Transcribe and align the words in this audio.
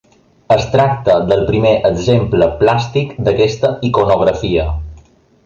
Es 0.53 0.63
tracta 0.75 1.17
del 1.31 1.43
primer 1.49 1.73
exemple 1.89 2.47
plàstic 2.63 3.13
d'aquesta 3.29 3.73
iconografia. 3.91 4.67